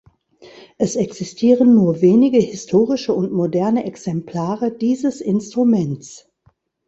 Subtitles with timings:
[0.79, 6.27] Es existieren nur wenige historische und moderne Exemplare dieses Instruments.